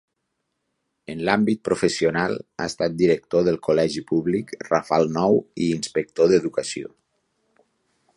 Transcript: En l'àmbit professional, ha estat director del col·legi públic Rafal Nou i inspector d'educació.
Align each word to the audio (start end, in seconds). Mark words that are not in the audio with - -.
En 1.13 1.19
l'àmbit 1.27 1.59
professional, 1.67 2.33
ha 2.63 2.67
estat 2.71 2.95
director 3.01 3.45
del 3.49 3.59
col·legi 3.67 4.03
públic 4.13 4.55
Rafal 4.71 5.07
Nou 5.19 5.37
i 5.67 5.69
inspector 5.77 6.33
d'educació. 6.33 6.91